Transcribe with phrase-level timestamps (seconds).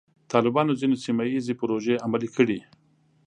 [0.31, 2.59] طالبانو ځینې سیمه ییزې پروژې عملي کړې.